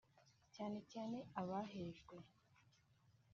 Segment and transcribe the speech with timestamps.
[0.55, 2.17] cyane cyane abahejwe